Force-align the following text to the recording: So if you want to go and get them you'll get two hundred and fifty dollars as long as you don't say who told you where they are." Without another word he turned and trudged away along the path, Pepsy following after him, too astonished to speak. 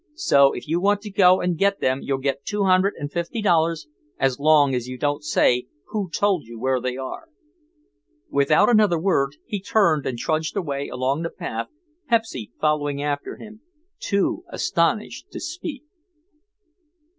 So 0.15 0.51
if 0.53 0.67
you 0.67 0.81
want 0.81 1.01
to 1.01 1.11
go 1.11 1.39
and 1.41 1.55
get 1.59 1.79
them 1.79 1.99
you'll 2.01 2.17
get 2.17 2.43
two 2.43 2.63
hundred 2.63 2.95
and 2.97 3.11
fifty 3.11 3.39
dollars 3.39 3.87
as 4.17 4.39
long 4.39 4.73
as 4.73 4.87
you 4.87 4.97
don't 4.97 5.23
say 5.23 5.67
who 5.89 6.09
told 6.09 6.45
you 6.45 6.59
where 6.59 6.81
they 6.81 6.97
are." 6.97 7.29
Without 8.27 8.67
another 8.67 8.97
word 8.97 9.35
he 9.45 9.61
turned 9.61 10.07
and 10.07 10.17
trudged 10.17 10.57
away 10.57 10.87
along 10.89 11.21
the 11.21 11.29
path, 11.29 11.67
Pepsy 12.09 12.49
following 12.59 13.03
after 13.03 13.37
him, 13.37 13.61
too 13.99 14.43
astonished 14.49 15.29
to 15.33 15.39
speak. 15.39 15.83